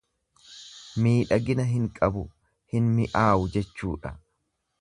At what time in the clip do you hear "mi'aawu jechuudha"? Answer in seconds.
2.97-4.17